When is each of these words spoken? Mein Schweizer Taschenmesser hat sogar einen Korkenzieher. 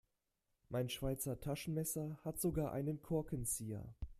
Mein 0.69 0.89
Schweizer 0.89 1.39
Taschenmesser 1.39 2.17
hat 2.23 2.41
sogar 2.41 2.71
einen 2.71 3.03
Korkenzieher. 3.03 3.93